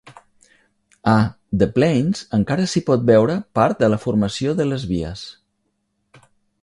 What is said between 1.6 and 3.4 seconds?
The Plains encara s'hi pot veure